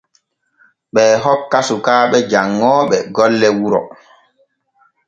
[0.93, 3.81] Ɓee hokka sukaaɓe janŋooɓe golle wuro.